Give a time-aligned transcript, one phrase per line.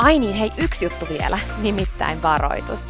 [0.00, 2.88] Ai niin, hei, yksi juttu vielä, nimittäin varoitus.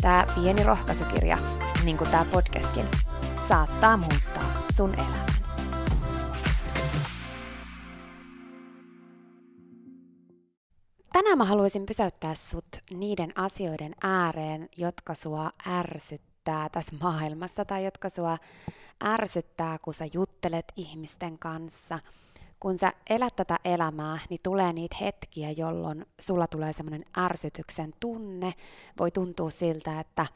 [0.00, 1.38] Tämä pieni rohkaisukirja,
[1.84, 2.84] niin kuin tämä podcastkin,
[3.48, 5.26] saattaa muuttaa sun elämän.
[11.12, 18.10] Tänään mä haluaisin pysäyttää sut niiden asioiden ääreen, jotka sua ärsyttää tässä maailmassa tai jotka
[18.10, 18.38] sua
[19.04, 21.98] ärsyttää, kun sä juttelet ihmisten kanssa–
[22.64, 28.52] kun sä elät tätä elämää, niin tulee niitä hetkiä, jolloin sulla tulee semmoinen ärsytyksen tunne.
[28.98, 30.26] Voi tuntua siltä, että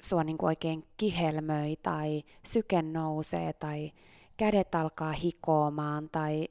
[0.00, 3.92] sua niin oikein kihelmöi tai syke nousee tai
[4.36, 6.48] kädet alkaa hikoamaan tai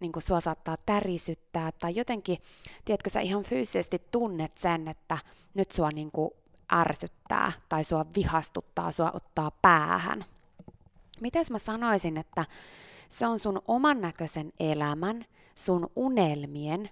[0.00, 2.38] niin kuin sua saattaa tärisyttää tai jotenkin,
[2.84, 5.18] tiedätkö sä ihan fyysisesti tunnet sen, että
[5.54, 6.30] nyt sua niin kuin
[6.72, 10.24] ärsyttää tai sua vihastuttaa, sua ottaa päähän.
[11.20, 12.44] Mitäs mä sanoisin, että
[13.10, 16.90] se on sun oman näköisen elämän, sun unelmien,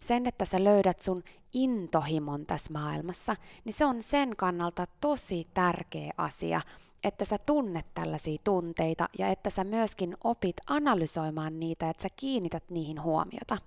[0.00, 6.12] sen, että sä löydät sun intohimon tässä maailmassa, niin se on sen kannalta tosi tärkeä
[6.16, 6.60] asia,
[7.04, 12.70] että sä tunnet tällaisia tunteita ja että sä myöskin opit analysoimaan niitä, että sä kiinnität
[12.70, 13.58] niihin huomiota.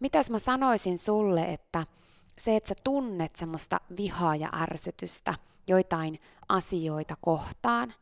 [0.00, 1.86] Mitäs mä sanoisin sulle, että
[2.38, 5.34] se, että sä tunnet semmoista vihaa ja ärsytystä
[5.66, 7.94] joitain asioita kohtaan,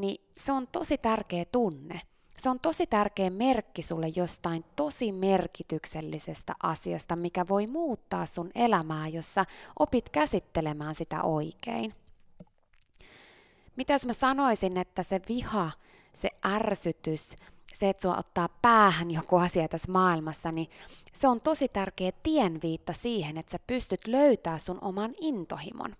[0.00, 2.00] niin se on tosi tärkeä tunne.
[2.38, 9.08] Se on tosi tärkeä merkki sulle jostain tosi merkityksellisestä asiasta, mikä voi muuttaa sun elämää,
[9.08, 9.44] jossa
[9.78, 11.94] opit käsittelemään sitä oikein.
[13.76, 15.70] Mitä jos mä sanoisin, että se viha,
[16.14, 17.36] se ärsytys,
[17.74, 20.70] se, että sua ottaa päähän joku asia tässä maailmassa, niin
[21.12, 25.96] se on tosi tärkeä tienviitta siihen, että sä pystyt löytää sun oman intohimon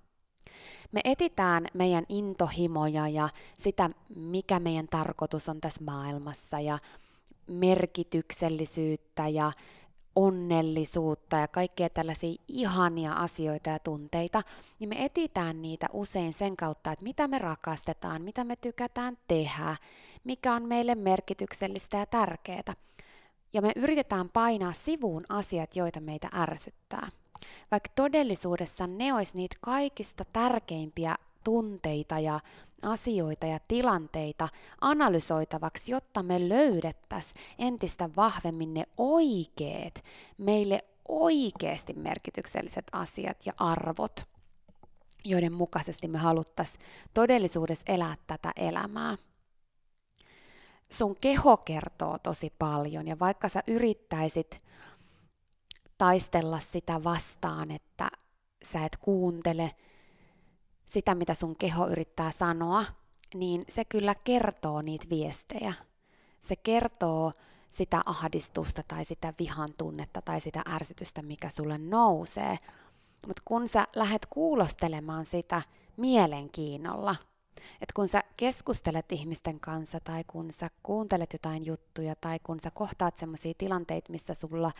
[0.92, 6.78] me etitään meidän intohimoja ja sitä, mikä meidän tarkoitus on tässä maailmassa ja
[7.46, 9.52] merkityksellisyyttä ja
[10.16, 14.42] onnellisuutta ja kaikkea tällaisia ihania asioita ja tunteita,
[14.78, 19.76] niin me etitään niitä usein sen kautta, että mitä me rakastetaan, mitä me tykätään tehdä,
[20.24, 22.74] mikä on meille merkityksellistä ja tärkeää.
[23.52, 27.08] Ja me yritetään painaa sivuun asiat, joita meitä ärsyttää
[27.70, 32.40] vaikka todellisuudessa ne olisi niitä kaikista tärkeimpiä tunteita ja
[32.82, 34.48] asioita ja tilanteita
[34.80, 40.04] analysoitavaksi, jotta me löydettäisiin entistä vahvemmin ne oikeat,
[40.38, 44.20] meille oikeasti merkitykselliset asiat ja arvot,
[45.24, 46.84] joiden mukaisesti me haluttaisiin
[47.14, 49.16] todellisuudessa elää tätä elämää.
[50.90, 54.58] Sun keho kertoo tosi paljon ja vaikka sä yrittäisit
[55.98, 58.08] taistella sitä vastaan, että
[58.64, 59.74] sä et kuuntele
[60.84, 62.84] sitä, mitä sun keho yrittää sanoa,
[63.34, 65.72] niin se kyllä kertoo niitä viestejä.
[66.48, 67.32] Se kertoo
[67.70, 72.58] sitä ahdistusta tai sitä vihan tunnetta tai sitä ärsytystä, mikä sulle nousee.
[73.26, 75.62] Mutta kun sä lähdet kuulostelemaan sitä
[75.96, 77.16] mielenkiinnolla,
[77.56, 82.70] että kun sä keskustelet ihmisten kanssa tai kun sä kuuntelet jotain juttuja tai kun sä
[82.70, 84.72] kohtaat sellaisia tilanteita, missä sulla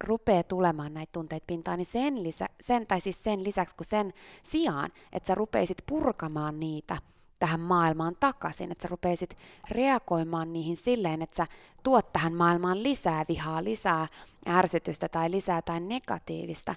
[0.00, 4.12] rupeaa tulemaan näitä tunteita pintaan, niin sen, lisä, sen, tai siis sen lisäksi kuin sen
[4.42, 6.96] sijaan, että sä rupeisit purkamaan niitä
[7.38, 9.36] tähän maailmaan takaisin, että sä rupeisit
[9.70, 11.46] reagoimaan niihin silleen, että sä
[11.82, 14.08] tuot tähän maailmaan lisää vihaa, lisää
[14.48, 16.74] ärsytystä tai lisää tai negatiivista,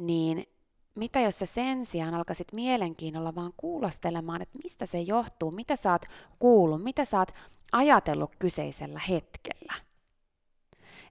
[0.00, 0.46] niin
[0.94, 5.92] mitä jos sä sen sijaan alkaisit mielenkiinnolla vaan kuulostelemaan, että mistä se johtuu, mitä sä
[5.92, 6.06] oot
[6.38, 7.34] kuullut, mitä sä oot
[7.72, 9.74] ajatellut kyseisellä hetkellä.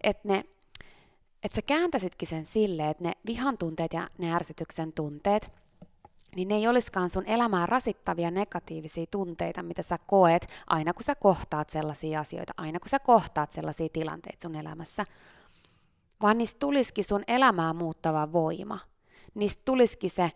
[0.03, 0.43] Että ne
[1.43, 5.49] että sä kääntäisitkin sen silleen, että ne vihan tunteet ja ne ärsytyksen tunteet,
[6.35, 11.15] niin ne ei olisikaan sun elämää rasittavia negatiivisia tunteita, mitä sä koet aina kun sä
[11.15, 15.05] kohtaat sellaisia asioita, aina kun sä kohtaat sellaisia tilanteita sun elämässä,
[16.21, 18.79] vaan niistä tulisikin sun elämää muuttava voima.
[19.33, 20.31] Niistä tulisikin se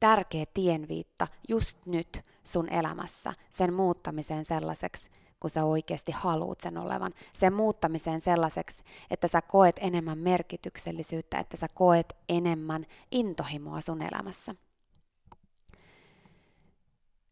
[0.00, 5.10] tärkeä tienviitta just nyt sun elämässä, sen muuttamiseen sellaiseksi,
[5.40, 7.12] kun sä oikeasti haluut sen olevan.
[7.32, 14.54] Sen muuttamiseen sellaiseksi, että sä koet enemmän merkityksellisyyttä, että sä koet enemmän intohimoa sun elämässä.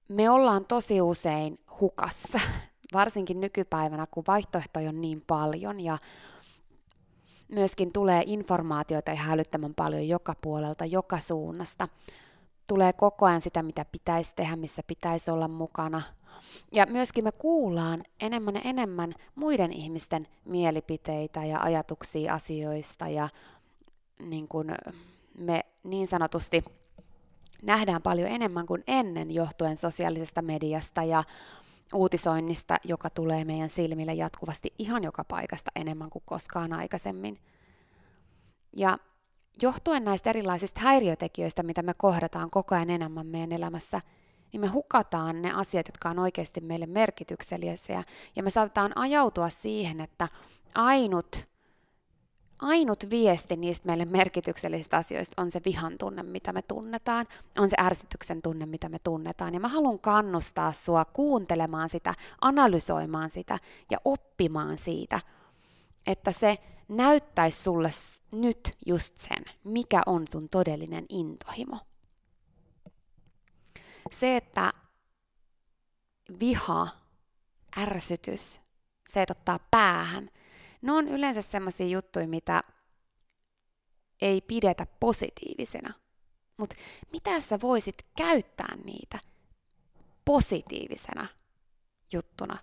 [0.08, 2.40] Me ollaan tosi usein hukassa,
[2.92, 5.98] varsinkin nykypäivänä, kun vaihtoehtoja on niin paljon ja
[7.48, 11.88] myöskin tulee informaatiota ihan hälyttämän paljon joka puolelta, joka suunnasta.
[12.68, 16.02] Tulee koko ajan sitä, mitä pitäisi tehdä, missä pitäisi olla mukana–
[16.72, 23.28] ja myöskin me kuullaan enemmän ja enemmän muiden ihmisten mielipiteitä ja ajatuksia asioista ja
[24.18, 24.74] niin kuin
[25.38, 26.62] me niin sanotusti
[27.62, 31.22] nähdään paljon enemmän kuin ennen johtuen sosiaalisesta mediasta ja
[31.94, 37.38] uutisoinnista, joka tulee meidän silmille jatkuvasti ihan joka paikasta enemmän kuin koskaan aikaisemmin.
[38.76, 38.98] Ja
[39.62, 44.00] johtuen näistä erilaisista häiriötekijöistä, mitä me kohdataan koko ajan enemmän meidän elämässä,
[44.54, 48.02] niin me hukataan ne asiat, jotka on oikeasti meille merkityksellisiä,
[48.36, 50.28] ja me saatetaan ajautua siihen, että
[50.74, 51.46] ainut,
[52.58, 57.26] ainut viesti niistä meille merkityksellisistä asioista on se vihan tunne, mitä me tunnetaan,
[57.58, 59.54] on se ärsytyksen tunne, mitä me tunnetaan.
[59.54, 63.58] Ja mä haluan kannustaa sua kuuntelemaan sitä, analysoimaan sitä
[63.90, 65.20] ja oppimaan siitä,
[66.06, 66.58] että se
[66.88, 67.90] näyttäisi sulle
[68.32, 71.78] nyt just sen, mikä on sun todellinen intohimo
[74.12, 74.72] se, että
[76.40, 76.88] viha,
[77.78, 78.60] ärsytys,
[79.08, 80.30] se, että ottaa päähän,
[80.82, 82.62] ne on yleensä sellaisia juttuja, mitä
[84.22, 85.94] ei pidetä positiivisena.
[86.56, 86.76] Mutta
[87.12, 89.18] mitä sä voisit käyttää niitä
[90.24, 91.26] positiivisena
[92.12, 92.58] juttuna,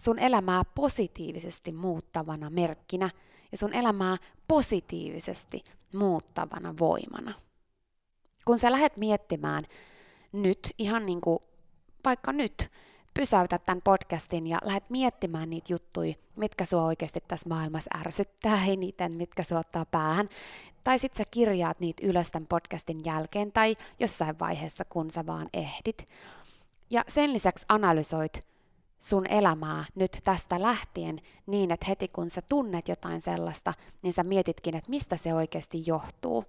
[0.00, 3.10] sun elämää positiivisesti muuttavana merkkinä
[3.52, 4.16] ja sun elämää
[4.48, 7.34] positiivisesti muuttavana voimana.
[8.44, 9.64] Kun sä lähdet miettimään,
[10.42, 11.38] nyt, ihan niin kuin
[12.04, 12.70] vaikka nyt,
[13.14, 19.12] pysäytät tämän podcastin ja lähdet miettimään niitä juttuja, mitkä sua oikeasti tässä maailmassa ärsyttää eniten,
[19.12, 20.28] mitkä sua ottaa päähän.
[20.84, 25.48] Tai sit sä kirjaat niitä ylös tämän podcastin jälkeen tai jossain vaiheessa, kun sä vaan
[25.52, 26.08] ehdit.
[26.90, 28.40] Ja sen lisäksi analysoit
[28.98, 34.22] sun elämää nyt tästä lähtien niin, että heti kun sä tunnet jotain sellaista, niin sä
[34.22, 36.44] mietitkin, että mistä se oikeasti johtuu.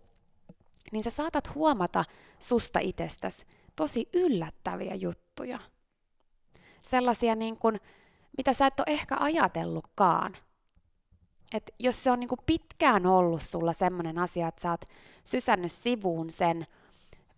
[0.91, 2.05] Niin sä saatat huomata
[2.39, 3.45] susta itsestäsi
[3.77, 5.59] tosi yllättäviä juttuja.
[6.81, 7.79] Sellaisia, niin kuin,
[8.37, 10.37] mitä sä et ole ehkä ajatellutkaan.
[11.53, 14.85] Et jos se on niin kuin pitkään ollut sulla semmoinen asia, että sä oot
[15.25, 16.67] sysännyt sivuun sen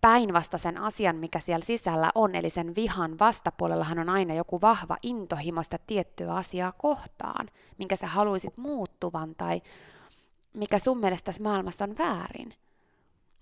[0.00, 5.62] päinvastaisen asian, mikä siellä sisällä on, eli sen vihan vastapuolellahan on aina joku vahva intohimo
[5.62, 9.62] sitä tiettyä asiaa kohtaan, minkä sä haluaisit muuttuvan tai
[10.54, 12.54] mikä sun mielestä tässä maailmassa on väärin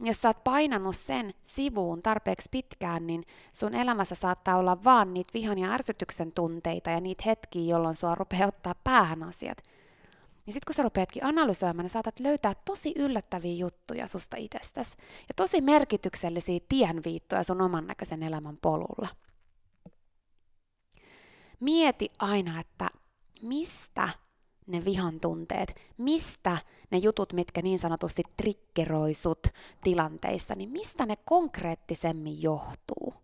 [0.00, 5.30] jos sä oot painanut sen sivuun tarpeeksi pitkään, niin sun elämässä saattaa olla vaan niitä
[5.34, 9.58] vihan ja ärsytyksen tunteita ja niitä hetkiä, jolloin sua rupeaa ottaa päähän asiat.
[10.46, 15.34] Ja sitten kun sä rupeatkin analysoimaan, niin saatat löytää tosi yllättäviä juttuja susta itsestäsi ja
[15.36, 19.08] tosi merkityksellisiä tienviittoja sun oman näköisen elämän polulla.
[21.60, 22.88] Mieti aina, että
[23.42, 24.08] mistä
[24.68, 26.58] ne vihan tunteet, mistä
[26.90, 29.46] ne jutut, mitkä niin sanotusti triggeroisut
[29.82, 33.14] tilanteissa, niin mistä ne konkreettisemmin johtuu?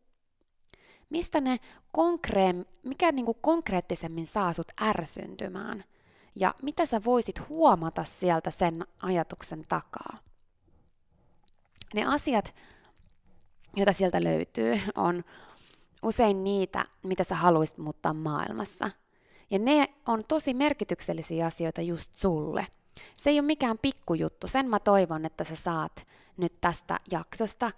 [1.10, 1.60] Mistä ne
[1.98, 5.84] konkre- mikä niinku konkreettisemmin saa sut ärsyntymään?
[6.36, 10.18] Ja mitä sä voisit huomata sieltä sen ajatuksen takaa?
[11.94, 12.54] Ne asiat,
[13.76, 15.24] joita sieltä löytyy, on
[16.02, 18.90] usein niitä, mitä sä haluaisit muuttaa maailmassa.
[19.50, 22.66] Ja ne on tosi merkityksellisiä asioita just sulle.
[23.14, 24.48] Se ei ole mikään pikkujuttu.
[24.48, 27.70] Sen mä toivon, että sä saat nyt tästä jaksosta,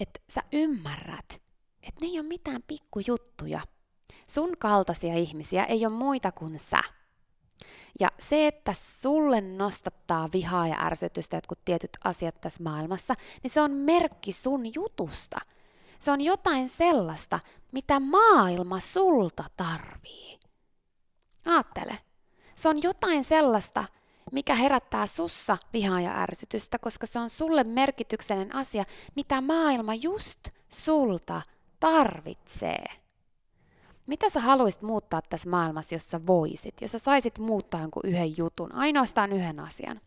[0.00, 1.42] että sä ymmärrät,
[1.82, 3.60] että ne ei ole mitään pikkujuttuja.
[4.28, 6.80] Sun kaltaisia ihmisiä ei ole muita kuin sä.
[8.00, 13.60] Ja se, että sulle nostattaa vihaa ja ärsytystä jotkut tietyt asiat tässä maailmassa, niin se
[13.60, 15.40] on merkki sun jutusta.
[15.98, 17.40] Se on jotain sellaista,
[17.72, 20.38] mitä maailma sulta tarvii.
[21.46, 21.98] Aattele.
[22.54, 23.84] Se on jotain sellaista,
[24.32, 28.84] mikä herättää sussa vihaa ja ärsytystä, koska se on sulle merkityksellinen asia,
[29.16, 31.42] mitä maailma just sulta
[31.80, 32.84] tarvitsee.
[34.06, 38.38] Mitä sä haluaisit muuttaa tässä maailmassa, jos sä voisit, jos sä saisit muuttaa jonkun yhden
[38.38, 40.00] jutun, ainoastaan yhden asian?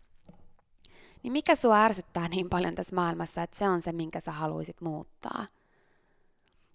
[1.23, 4.81] Niin mikä sua ärsyttää niin paljon tässä maailmassa, että se on se, minkä sä haluaisit
[4.81, 5.45] muuttaa?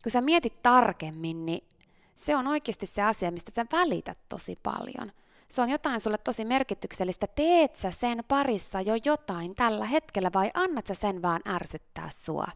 [0.03, 1.65] Kun sä mietit tarkemmin, niin
[2.17, 5.13] se on oikeasti se asia, mistä sä välität tosi paljon.
[5.49, 7.27] Se on jotain sulle tosi merkityksellistä.
[7.27, 12.47] Teet sä sen parissa jo jotain tällä hetkellä vai annat sä sen vaan ärsyttää sua?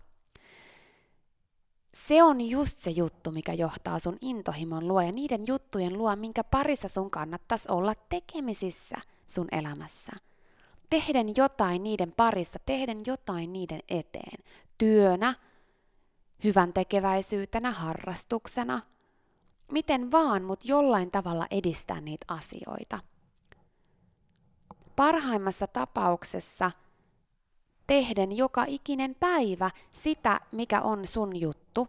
[1.95, 6.45] Se on just se juttu, mikä johtaa sun intohimon luo ja niiden juttujen luo, minkä
[6.45, 8.97] parissa sun kannattaisi olla tekemisissä
[9.27, 10.13] sun elämässä.
[10.91, 14.45] Tehden jotain niiden parissa, tehden jotain niiden eteen.
[14.79, 15.35] Työnä,
[16.45, 18.83] hyvän tekeväisyytenä, harrastuksena.
[19.73, 22.99] Miten vaan, mutta jollain tavalla edistää niitä asioita.
[24.97, 26.71] Parhaimmassa tapauksessa–
[27.87, 31.89] tehden joka ikinen päivä sitä, mikä on sun juttu.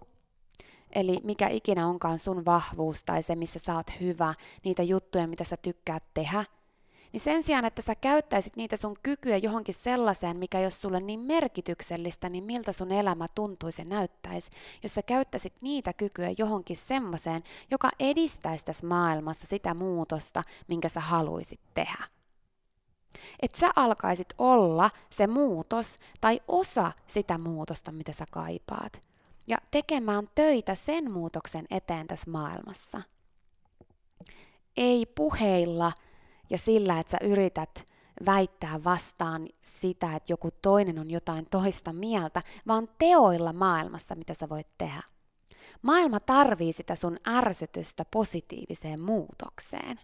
[0.96, 5.44] Eli mikä ikinä onkaan sun vahvuus tai se, missä sä oot hyvä, niitä juttuja, mitä
[5.44, 6.46] sä tykkäät tehdä.
[7.18, 11.20] Niin sen sijaan, että sä käyttäisit niitä sun kykyjä johonkin sellaiseen, mikä jos sulle niin
[11.20, 14.52] merkityksellistä, niin miltä sun elämä tuntuisi ja näyttäisi,
[14.84, 21.00] jos sä käyttäisit niitä kykyjä johonkin semmoiseen, joka edistäisi tässä maailmassa sitä muutosta, minkä sä
[21.00, 22.04] haluaisit tehdä
[23.42, 29.02] että sä alkaisit olla se muutos tai osa sitä muutosta, mitä sä kaipaat.
[29.48, 33.02] Ja tekemään töitä sen muutoksen eteen tässä maailmassa.
[34.78, 35.92] Ei puheilla
[36.50, 37.86] ja sillä, että sä yrität
[38.26, 44.50] väittää vastaan sitä, että joku toinen on jotain toista mieltä, vaan teoilla maailmassa, mitä sä
[44.50, 45.02] voit tehdä.
[45.82, 50.00] Maailma tarvii sitä sun ärsytystä positiiviseen muutokseen.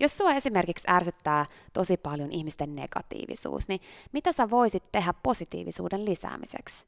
[0.00, 3.80] Jos sua esimerkiksi ärsyttää tosi paljon ihmisten negatiivisuus, niin
[4.12, 6.86] mitä sä voisit tehdä positiivisuuden lisäämiseksi?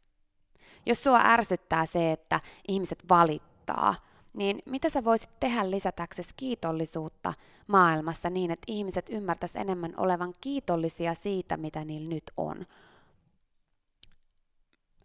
[0.87, 3.95] Jos sua ärsyttää se, että ihmiset valittaa,
[4.37, 7.33] niin mitä sä voisit tehdä lisätäksesi kiitollisuutta
[7.67, 12.67] maailmassa niin, että ihmiset ymmärtäis enemmän olevan kiitollisia siitä, mitä niillä nyt on?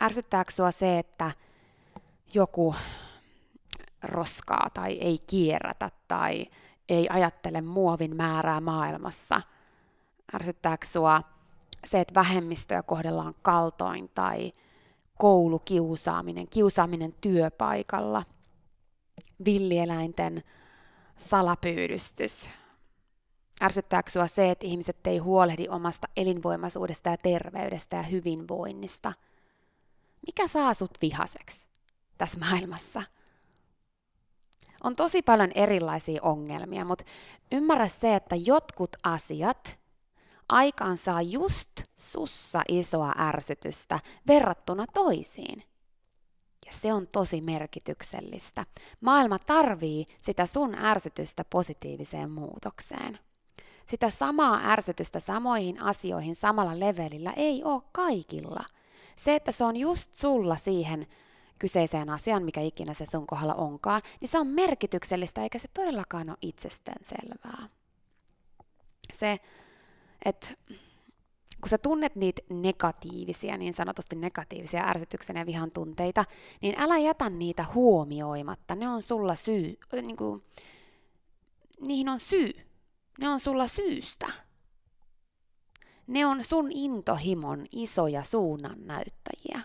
[0.01, 1.31] Ärsyttääkö sua se, että
[2.33, 2.75] joku
[4.03, 6.45] roskaa tai ei kierrätä tai
[6.89, 9.41] ei ajattele muovin määrää maailmassa?
[10.35, 11.21] Ärsyttääkö sua
[11.85, 14.51] se, että vähemmistöä kohdellaan kaltoin tai
[15.17, 18.23] koulukiusaaminen, kiusaaminen työpaikalla,
[19.45, 20.43] villieläinten
[21.17, 22.50] salapyydystys?
[23.63, 29.13] Ärsyttääkö sua se, että ihmiset ei huolehdi omasta elinvoimaisuudesta ja terveydestä ja hyvinvoinnista?
[30.27, 31.69] Mikä saa sut vihaseksi
[32.17, 33.03] tässä maailmassa?
[34.83, 37.05] on tosi paljon erilaisia ongelmia, mutta
[37.51, 39.79] ymmärrä se, että jotkut asiat
[40.50, 45.63] aikaan saa just sussa isoa ärsytystä verrattuna toisiin.
[46.65, 48.65] Ja se on tosi merkityksellistä.
[49.01, 53.20] Maailma tarvii sitä sun ärsytystä positiiviseen muutokseen.
[53.89, 58.65] Sitä samaa ärsytystä samoihin asioihin samalla levelillä ei ole kaikilla.
[59.15, 61.08] Se, että se on just sulla siihen
[61.60, 66.30] kyseiseen asiaan, mikä ikinä se sun kohdalla onkaan, niin se on merkityksellistä eikä se todellakaan
[66.30, 67.70] ole itsestäänselvää.
[69.13, 69.39] Se,
[70.25, 70.48] että
[71.62, 76.25] kun sä tunnet niitä negatiivisia, niin sanotusti negatiivisia ärsytyksen ja vihan tunteita,
[76.62, 78.75] niin älä jätä niitä huomioimatta.
[78.75, 80.44] Ne on sulla syy, niin kuin,
[81.80, 82.53] niihin on syy.
[83.20, 84.27] Ne on sulla syystä.
[86.08, 89.62] Ne on sun intohimon isoja suunnannäyttäjiä.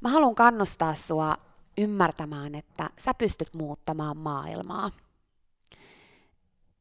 [0.00, 1.36] Mä haluan kannustaa sua
[1.78, 4.90] ymmärtämään, että sä pystyt muuttamaan maailmaa.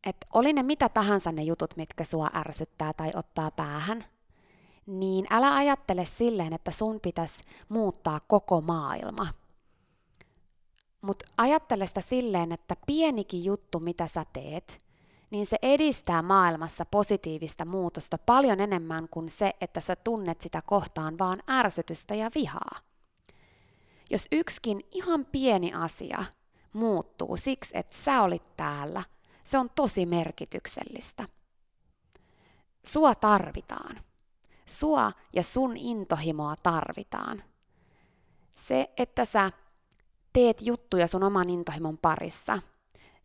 [0.05, 4.05] Et oli ne mitä tahansa ne jutut, mitkä sua ärsyttää tai ottaa päähän,
[4.85, 9.27] niin älä ajattele silleen, että sun pitäisi muuttaa koko maailma.
[11.01, 14.83] Mutta ajattele sitä silleen, että pienikin juttu, mitä sä teet,
[15.31, 21.17] niin se edistää maailmassa positiivista muutosta paljon enemmän kuin se, että sä tunnet sitä kohtaan
[21.17, 22.79] vaan ärsytystä ja vihaa.
[24.09, 26.25] jos yksikin ihan pieni asia
[26.73, 29.03] muuttuu siksi, että sä olit täällä,
[29.43, 31.27] se on tosi merkityksellistä.
[32.85, 33.99] Sua tarvitaan.
[34.65, 37.43] Sua ja sun intohimoa tarvitaan.
[38.55, 39.51] Se, että sä
[40.33, 42.59] teet juttuja sun oman intohimon parissa,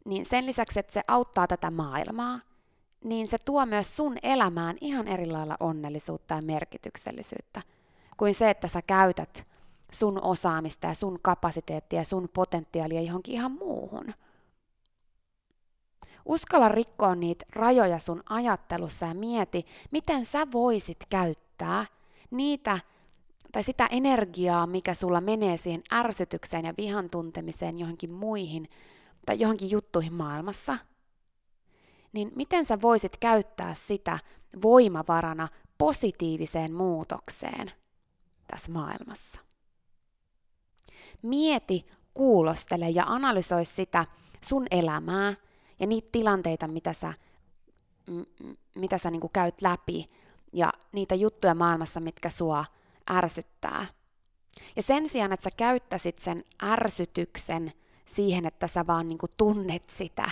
[0.04, 2.40] niin sen lisäksi, että se auttaa tätä maailmaa,
[3.04, 7.62] niin se tuo myös sun elämään ihan eri lailla onnellisuutta ja merkityksellisyyttä
[8.18, 9.46] kuin se, että sä käytät
[9.92, 14.14] sun osaamista ja sun kapasiteettia ja sun potentiaalia johonkin ihan muuhun.
[16.28, 21.86] Uskalla rikkoa niitä rajoja sun ajattelussa ja mieti, miten sä voisit käyttää
[22.30, 22.78] niitä
[23.52, 28.70] tai sitä energiaa, mikä sulla menee siihen ärsytykseen ja vihan tuntemiseen johonkin muihin
[29.26, 30.78] tai johonkin juttuihin maailmassa,
[32.12, 34.18] niin miten sä voisit käyttää sitä
[34.62, 37.72] voimavarana positiiviseen muutokseen
[38.46, 39.40] tässä maailmassa.
[41.22, 44.06] Mieti, kuulostele ja analysoi sitä
[44.44, 45.34] sun elämää
[45.80, 47.14] ja niitä tilanteita, mitä sä,
[48.74, 50.10] mitä sä niin käyt läpi
[50.52, 52.64] ja niitä juttuja maailmassa, mitkä sua
[53.10, 53.86] ärsyttää.
[54.76, 57.72] Ja sen sijaan, että sä käyttäisit sen ärsytyksen
[58.04, 60.30] siihen, että sä vaan niin tunnet sitä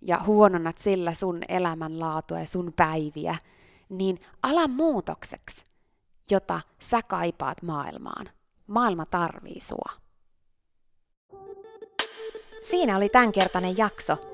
[0.00, 3.36] ja huononnat sillä sun elämänlaatua ja sun päiviä,
[3.88, 5.64] niin ala muutokseksi,
[6.30, 8.30] jota sä kaipaat maailmaan.
[8.66, 9.92] Maailma tarvii sua.
[12.62, 14.33] Siinä oli tämänkertainen jakso.